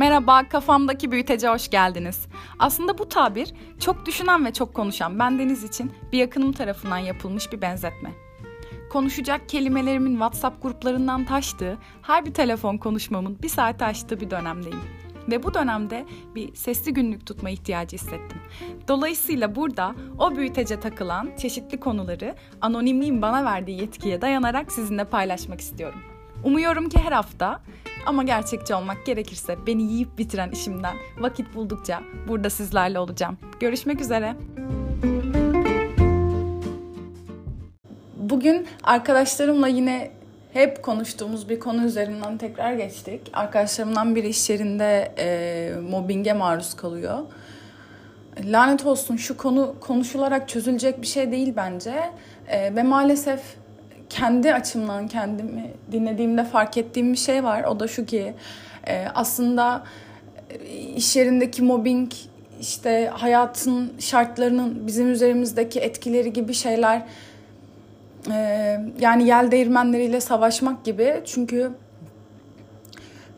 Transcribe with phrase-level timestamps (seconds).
[0.00, 2.26] Merhaba, kafamdaki büyütece hoş geldiniz.
[2.58, 7.60] Aslında bu tabir çok düşünen ve çok konuşan bendeniz için bir yakınım tarafından yapılmış bir
[7.60, 8.12] benzetme.
[8.90, 14.80] Konuşacak kelimelerimin WhatsApp gruplarından taştığı, her bir telefon konuşmamın bir saate aştığı bir dönemdeyim.
[15.30, 18.40] Ve bu dönemde bir sesli günlük tutma ihtiyacı hissettim.
[18.88, 26.09] Dolayısıyla burada o büyütece takılan çeşitli konuları anonimliğin bana verdiği yetkiye dayanarak sizinle paylaşmak istiyorum.
[26.44, 27.60] Umuyorum ki her hafta
[28.06, 33.38] ama gerçekçi olmak gerekirse beni yiyip bitiren işimden vakit buldukça burada sizlerle olacağım.
[33.60, 34.36] Görüşmek üzere.
[38.16, 40.10] Bugün arkadaşlarımla yine
[40.52, 43.20] hep konuştuğumuz bir konu üzerinden tekrar geçtik.
[43.32, 47.18] Arkadaşlarımdan biri iş yerinde e, mobbinge maruz kalıyor.
[48.44, 52.10] Lanet olsun şu konu konuşularak çözülecek bir şey değil bence.
[52.48, 53.40] E, ve maalesef
[54.10, 57.64] kendi açımdan kendimi dinlediğimde fark ettiğim bir şey var.
[57.64, 58.34] O da şu ki
[58.86, 59.84] e, aslında
[60.50, 62.12] e, iş yerindeki mobbing
[62.60, 67.02] işte hayatın şartlarının bizim üzerimizdeki etkileri gibi şeyler
[68.30, 68.36] e,
[69.00, 71.72] yani yel değirmenleriyle savaşmak gibi çünkü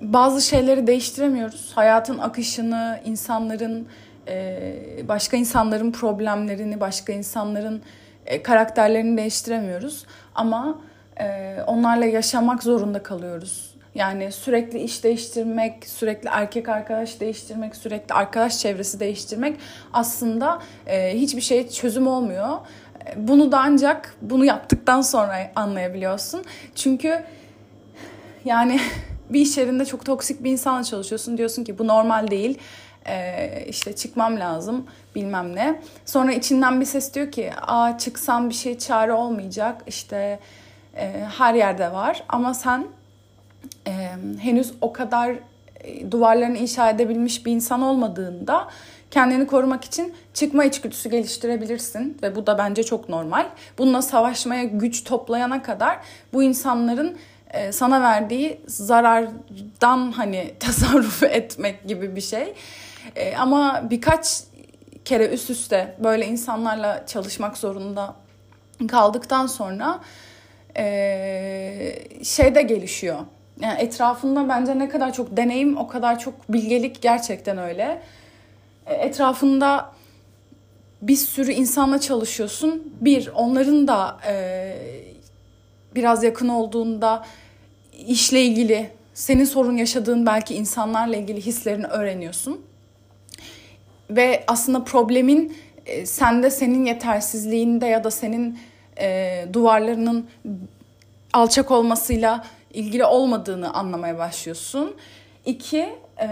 [0.00, 1.72] bazı şeyleri değiştiremiyoruz.
[1.74, 3.86] Hayatın akışını, insanların
[5.08, 7.82] başka insanların problemlerini, başka insanların
[8.42, 10.06] karakterlerini değiştiremiyoruz.
[10.34, 10.78] Ama
[11.20, 13.76] e, onlarla yaşamak zorunda kalıyoruz.
[13.94, 19.56] Yani sürekli iş değiştirmek, sürekli erkek arkadaş değiştirmek, sürekli arkadaş çevresi değiştirmek
[19.92, 22.58] aslında e, hiçbir şey çözüm olmuyor.
[23.06, 26.44] E, bunu da ancak bunu yaptıktan sonra anlayabiliyorsun.
[26.74, 27.24] Çünkü
[28.44, 28.80] yani
[29.30, 31.38] bir iş yerinde çok toksik bir insanla çalışıyorsun.
[31.38, 32.58] Diyorsun ki bu normal değil.
[33.08, 35.80] Ee, işte çıkmam lazım bilmem ne.
[36.04, 40.38] Sonra içinden bir ses diyor ki aa çıksam bir şey çare olmayacak işte
[40.96, 42.86] e, her yerde var ama sen
[43.86, 44.08] e,
[44.40, 45.30] henüz o kadar
[45.80, 48.68] e, duvarlarını inşa edebilmiş bir insan olmadığında
[49.10, 53.46] kendini korumak için çıkma içgüdüsü geliştirebilirsin ve bu da bence çok normal.
[53.78, 55.98] Bununla savaşmaya güç toplayana kadar
[56.32, 57.16] bu insanların
[57.50, 62.54] e, sana verdiği zarardan hani tasarruf etmek gibi bir şey.
[63.16, 64.42] E, ama birkaç
[65.04, 68.14] kere üst üste böyle insanlarla çalışmak zorunda
[68.88, 70.00] kaldıktan sonra
[70.76, 70.84] e,
[72.22, 73.18] şey de gelişiyor.
[73.60, 78.02] Yani etrafında bence ne kadar çok deneyim o kadar çok bilgelik gerçekten öyle.
[78.86, 79.92] E, etrafında
[81.02, 82.92] bir sürü insanla çalışıyorsun.
[83.00, 84.76] Bir, onların da e,
[85.94, 87.24] biraz yakın olduğunda
[88.06, 92.66] işle ilgili, senin sorun yaşadığın belki insanlarla ilgili hislerini öğreniyorsun
[94.10, 95.56] ve aslında problemin
[95.86, 98.58] e, sende senin yetersizliğinde ya da senin
[99.00, 100.26] e, duvarlarının
[101.32, 104.94] alçak olmasıyla ilgili olmadığını anlamaya başlıyorsun.
[105.44, 105.88] İki,
[106.20, 106.28] e,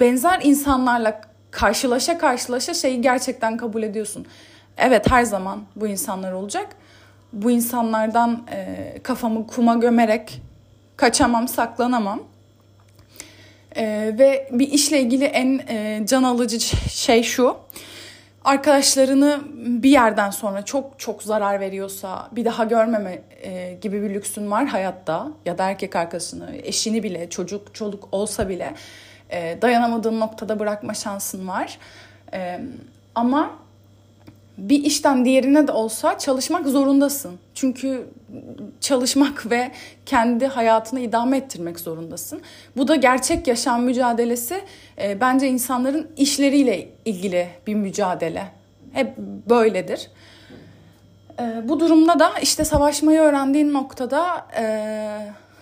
[0.00, 4.26] benzer insanlarla karşılaşa karşılaşa şeyi gerçekten kabul ediyorsun.
[4.76, 6.76] Evet her zaman bu insanlar olacak.
[7.32, 10.42] Bu insanlardan e, kafamı kuma gömerek
[10.96, 12.20] kaçamam, saklanamam.
[13.76, 16.60] Ee, ve bir işle ilgili en e, can alıcı
[16.90, 17.56] şey şu.
[18.44, 24.50] Arkadaşlarını bir yerden sonra çok çok zarar veriyorsa bir daha görmeme e, gibi bir lüksün
[24.50, 28.74] var hayatta ya da erkek arkadaşını, eşini bile, çocuk, çoluk olsa bile
[29.30, 31.78] e, dayanamadığın noktada bırakma şansın var.
[32.32, 32.60] E,
[33.14, 33.50] ama
[34.58, 37.38] bir işten diğerine de olsa çalışmak zorundasın.
[37.60, 38.06] Çünkü
[38.80, 39.70] çalışmak ve
[40.06, 42.40] kendi hayatını idame ettirmek zorundasın.
[42.76, 44.60] Bu da gerçek yaşam mücadelesi
[45.02, 48.46] e, bence insanların işleriyle ilgili bir mücadele.
[48.92, 49.16] Hep
[49.48, 50.10] böyledir.
[51.40, 54.64] E, bu durumda da işte savaşmayı öğrendiğin noktada e,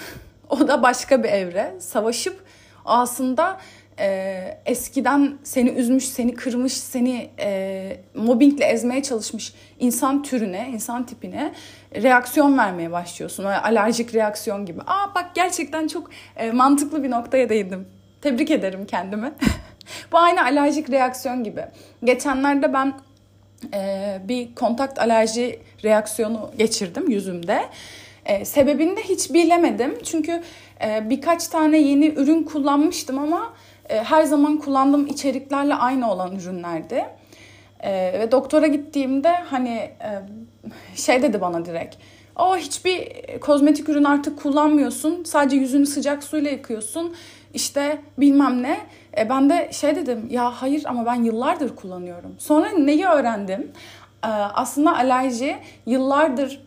[0.50, 1.74] o da başka bir evre.
[1.80, 2.44] Savaşıp
[2.84, 3.58] aslında
[3.98, 11.52] e, eskiden seni üzmüş, seni kırmış, seni e, mobbingle ezmeye çalışmış insan türüne, insan tipine
[11.94, 13.44] reaksiyon vermeye başlıyorsun.
[13.44, 14.80] Böyle alerjik reaksiyon gibi.
[14.86, 17.88] Aa bak gerçekten çok e, mantıklı bir noktaya değindim.
[18.20, 19.32] Tebrik ederim kendimi.
[20.12, 21.64] Bu aynı alerjik reaksiyon gibi.
[22.04, 22.94] Geçenlerde ben
[23.74, 27.62] e, bir kontakt alerji reaksiyonu geçirdim yüzümde.
[28.26, 29.98] E, sebebini de hiç bilemedim.
[30.04, 30.42] Çünkü
[30.84, 33.52] e, birkaç tane yeni ürün kullanmıştım ama
[33.88, 37.04] e, her zaman kullandığım içeriklerle aynı olan ürünlerdi.
[37.80, 40.22] E, ve doktora gittiğimde hani e,
[40.96, 41.96] şey dedi bana direkt.
[42.36, 43.08] O hiçbir
[43.40, 45.24] kozmetik ürün artık kullanmıyorsun.
[45.24, 47.14] Sadece yüzünü sıcak suyla yıkıyorsun.
[47.54, 48.78] İşte bilmem ne.
[49.18, 52.34] E, ben de şey dedim ya hayır ama ben yıllardır kullanıyorum.
[52.38, 53.72] Sonra neyi öğrendim?
[54.24, 55.56] E, aslında alerji
[55.86, 56.60] yıllardır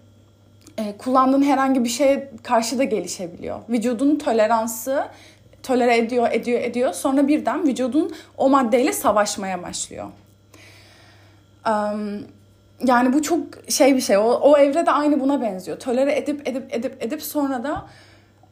[0.77, 3.59] e, kullandığın herhangi bir şeye karşı da gelişebiliyor.
[3.69, 5.05] Vücudun toleransı
[5.65, 6.93] tolere ediyor, ediyor, ediyor.
[6.93, 10.05] Sonra birden vücudun o maddeyle savaşmaya başlıyor.
[11.67, 12.25] Um,
[12.87, 13.39] yani bu çok
[13.69, 14.17] şey bir şey.
[14.17, 15.79] O, o evre de aynı buna benziyor.
[15.79, 17.85] Tolere edip edip edip edip sonra da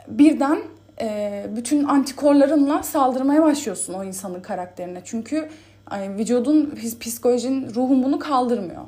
[0.08, 0.60] birden
[1.02, 5.02] e, bütün antikorlarınla saldırmaya başlıyorsun o insanın karakterine.
[5.06, 5.50] Çünkü
[5.92, 8.84] yani vücudun, psikolojin, ruhun bunu kaldırmıyor.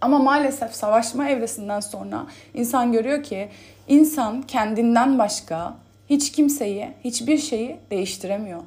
[0.00, 3.48] Ama maalesef savaşma evresinden sonra insan görüyor ki
[3.88, 5.74] insan kendinden başka
[6.10, 8.60] hiç kimseyi, hiçbir şeyi değiştiremiyor.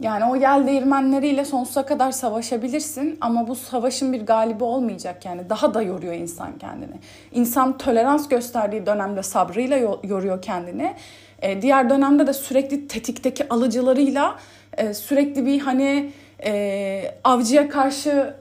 [0.00, 5.50] Yani o yel değirmenleriyle sonsuza kadar savaşabilirsin ama bu savaşın bir galibi olmayacak yani.
[5.50, 6.94] Daha da yoruyor insan kendini.
[7.32, 10.94] İnsan tolerans gösterdiği dönemde sabrıyla yoruyor kendini.
[11.42, 14.36] E, diğer dönemde de sürekli tetikteki alıcılarıyla
[14.76, 16.10] e, sürekli bir hani
[16.44, 18.34] e, avcıya karşı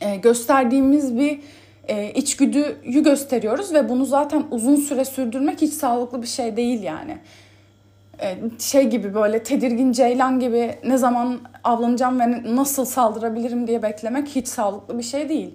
[0.00, 1.40] e, gösterdiğimiz bir
[1.88, 7.18] e, içgüdüyü gösteriyoruz ve bunu zaten uzun süre sürdürmek hiç sağlıklı bir şey değil yani.
[8.22, 14.28] E, şey gibi böyle tedirgin ceylan gibi ne zaman avlanacağım ve nasıl saldırabilirim diye beklemek
[14.28, 15.54] hiç sağlıklı bir şey değil.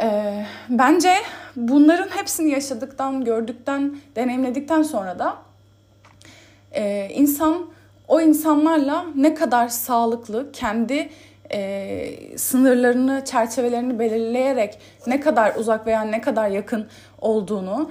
[0.00, 0.36] E,
[0.68, 1.14] bence
[1.56, 5.36] bunların hepsini yaşadıktan, gördükten, deneyimledikten sonra da
[6.72, 7.66] e, insan
[8.08, 11.08] o insanlarla ne kadar sağlıklı, kendi
[11.54, 16.88] e, sınırlarını, çerçevelerini belirleyerek ne kadar uzak veya ne kadar yakın
[17.20, 17.90] olduğunu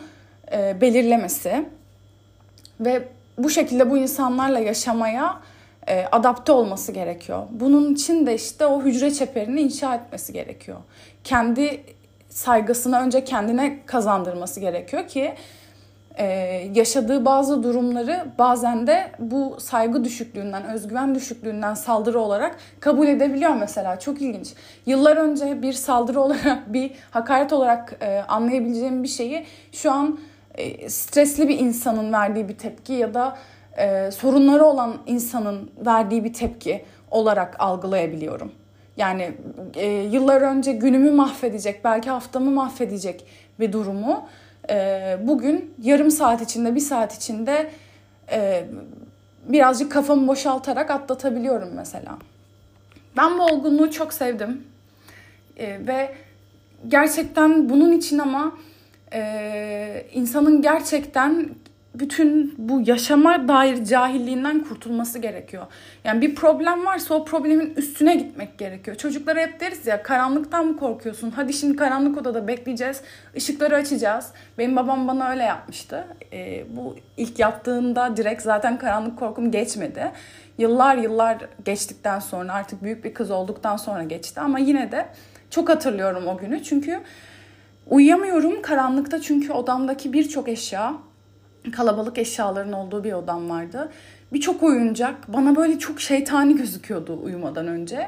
[0.52, 1.66] e, belirlemesi
[2.80, 5.42] ve bu şekilde bu insanlarla yaşamaya
[5.88, 7.44] e, adapte olması gerekiyor.
[7.52, 10.78] Bunun için de işte o hücre çeperini inşa etmesi gerekiyor.
[11.24, 11.84] Kendi
[12.30, 15.34] saygısını önce kendine kazandırması gerekiyor ki
[16.18, 16.26] e,
[16.76, 24.00] yaşadığı bazı durumları bazen de bu saygı düşüklüğünden, özgüven düşüklüğünden saldırı olarak kabul edebiliyor mesela.
[24.00, 24.54] Çok ilginç.
[24.86, 30.20] Yıllar önce bir saldırı olarak, bir hakaret olarak e, anlayabileceğim bir şeyi şu an
[30.56, 33.38] e, stresli bir insanın verdiği bir tepki ya da
[33.78, 38.52] e, sorunları olan insanın verdiği bir tepki olarak algılayabiliyorum.
[38.98, 39.32] Yani
[39.76, 43.26] e, yıllar önce günümü mahvedecek, belki haftamı mahvedecek
[43.60, 44.28] bir durumu
[44.72, 47.72] e, bugün yarım saat içinde, bir saat içinde
[48.32, 48.66] e,
[49.48, 52.18] birazcık kafamı boşaltarak atlatabiliyorum mesela.
[53.18, 54.64] Ben bu olgunluğu çok sevdim
[55.58, 56.16] e, ve
[56.88, 58.58] gerçekten bunun için ama
[59.14, 61.50] e, insanın gerçekten
[61.96, 65.66] bütün bu yaşama dair cahilliğinden kurtulması gerekiyor.
[66.04, 68.98] Yani bir problem varsa o problemin üstüne gitmek gerekiyor.
[68.98, 71.32] Çocuklara hep deriz ya karanlıktan mı korkuyorsun?
[71.32, 73.02] Hadi şimdi karanlık odada bekleyeceğiz.
[73.38, 74.32] ışıkları açacağız.
[74.58, 76.06] Benim babam bana öyle yapmıştı.
[76.34, 80.12] Ee, bu ilk yaptığında direkt zaten karanlık korkum geçmedi.
[80.58, 84.40] Yıllar yıllar geçtikten sonra artık büyük bir kız olduktan sonra geçti.
[84.42, 85.06] Ama yine de
[85.50, 86.64] çok hatırlıyorum o günü.
[86.64, 87.00] Çünkü
[87.88, 90.94] uyuyamıyorum karanlıkta çünkü odamdaki birçok eşya
[91.72, 93.92] kalabalık eşyaların olduğu bir odam vardı.
[94.34, 98.08] Birçok oyuncak bana böyle çok şeytani gözüküyordu uyumadan önce.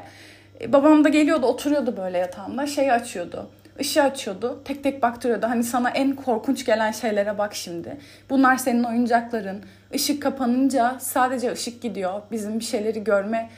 [0.60, 3.48] E, babam da geliyordu oturuyordu böyle yatağımda şeyi açıyordu.
[3.78, 4.62] Işığı açıyordu.
[4.64, 5.46] Tek tek baktırıyordu.
[5.46, 7.96] Hani sana en korkunç gelen şeylere bak şimdi.
[8.30, 9.62] Bunlar senin oyuncakların.
[9.92, 12.22] Işık kapanınca sadece ışık gidiyor.
[12.30, 13.50] Bizim bir şeyleri görme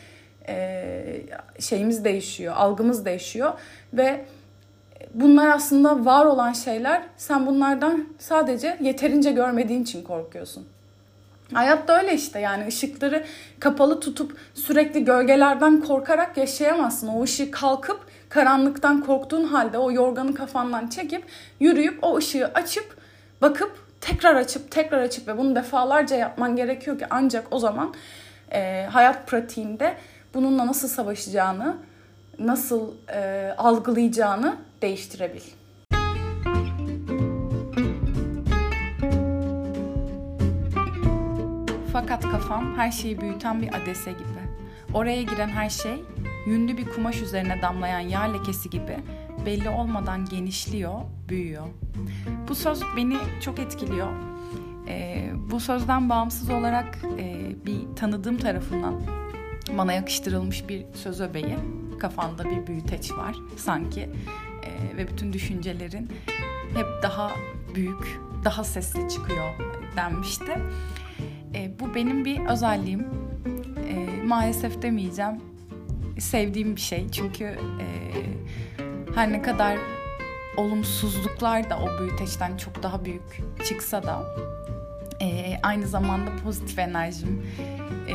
[0.48, 1.04] e,
[1.60, 2.54] şeyimiz değişiyor.
[2.56, 3.52] Algımız değişiyor.
[3.92, 4.24] Ve
[5.14, 7.02] bunlar aslında var olan şeyler.
[7.16, 10.66] Sen bunlardan sadece yeterince görmediğin için korkuyorsun.
[11.52, 13.24] Hayat da öyle işte yani ışıkları
[13.60, 17.08] kapalı tutup sürekli gölgelerden korkarak yaşayamazsın.
[17.08, 21.24] O ışığı kalkıp karanlıktan korktuğun halde o yorganı kafandan çekip
[21.60, 22.96] yürüyüp o ışığı açıp
[23.42, 27.94] bakıp tekrar açıp tekrar açıp ve bunu defalarca yapman gerekiyor ki ancak o zaman
[28.52, 29.96] e, hayat pratiğinde
[30.34, 31.76] bununla nasıl savaşacağını,
[32.38, 35.42] nasıl e, algılayacağını değiştirebil.
[41.92, 44.46] Fakat kafam her şeyi büyüten bir adese gibi.
[44.94, 46.04] Oraya giren her şey
[46.46, 48.96] yünlü bir kumaş üzerine damlayan yağ lekesi gibi
[49.46, 50.94] belli olmadan genişliyor,
[51.28, 51.66] büyüyor.
[52.48, 54.08] Bu söz beni çok etkiliyor.
[54.88, 59.02] Ee, bu sözden bağımsız olarak e, bir tanıdığım tarafından
[59.78, 61.56] bana yakıştırılmış bir söz öbeği.
[61.98, 64.10] Kafanda bir büyüteç var sanki
[64.96, 66.10] ve bütün düşüncelerin
[66.74, 67.32] hep daha
[67.74, 69.54] büyük, daha sesli çıkıyor
[69.96, 70.52] denmişti.
[71.54, 73.06] E, bu benim bir özelliğim.
[73.88, 75.40] E, maalesef demeyeceğim.
[76.18, 77.08] Sevdiğim bir şey.
[77.10, 77.86] Çünkü e,
[79.14, 79.78] her ne kadar
[80.56, 84.24] olumsuzluklar da o büyüteçten çok daha büyük çıksa da
[85.20, 87.46] e, aynı zamanda pozitif enerjim,
[88.08, 88.14] e,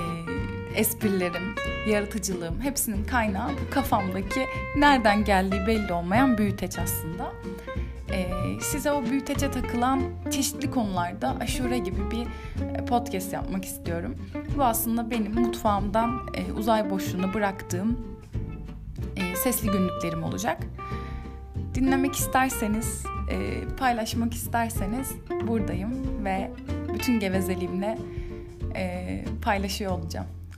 [0.75, 1.55] esprilerim,
[1.87, 7.31] yaratıcılığım hepsinin kaynağı bu kafamdaki nereden geldiği belli olmayan büyüteç aslında.
[8.13, 8.25] e,
[8.61, 10.01] size o büyütece takılan
[10.31, 12.27] çeşitli konularda aşure gibi bir
[12.75, 14.15] e, podcast yapmak istiyorum.
[14.57, 18.17] Bu aslında benim mutfağımdan e, uzay boşluğuna bıraktığım
[19.15, 20.57] e, sesli günlüklerim olacak.
[21.75, 25.11] Dinlemek isterseniz, e, paylaşmak isterseniz
[25.47, 26.51] buradayım ve
[26.93, 27.97] bütün gevezeliğimle
[28.75, 30.27] e, paylaşıyor olacağım.